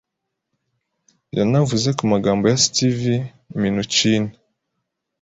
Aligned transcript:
yanavuze 1.37 1.89
ku 1.97 2.03
magambo 2.11 2.43
ya 2.51 2.57
Steve 2.65 3.11
Mnuchin, 3.59 4.23